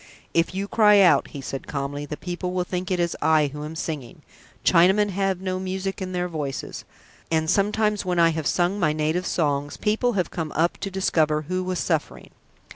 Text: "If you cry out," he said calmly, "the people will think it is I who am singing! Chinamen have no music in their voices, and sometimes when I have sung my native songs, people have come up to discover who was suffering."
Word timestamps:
"If 0.33 0.55
you 0.55 0.67
cry 0.67 0.99
out," 0.99 1.27
he 1.27 1.41
said 1.41 1.67
calmly, 1.67 2.07
"the 2.07 2.17
people 2.17 2.53
will 2.53 2.63
think 2.63 2.89
it 2.89 2.99
is 2.99 3.15
I 3.21 3.51
who 3.53 3.63
am 3.63 3.75
singing! 3.75 4.23
Chinamen 4.65 5.11
have 5.11 5.41
no 5.41 5.59
music 5.59 6.01
in 6.01 6.11
their 6.11 6.27
voices, 6.27 6.85
and 7.29 7.47
sometimes 7.47 8.03
when 8.03 8.17
I 8.17 8.29
have 8.29 8.47
sung 8.47 8.79
my 8.79 8.93
native 8.93 9.27
songs, 9.27 9.77
people 9.77 10.13
have 10.13 10.31
come 10.31 10.51
up 10.53 10.79
to 10.79 10.89
discover 10.89 11.43
who 11.43 11.63
was 11.63 11.77
suffering." 11.77 12.31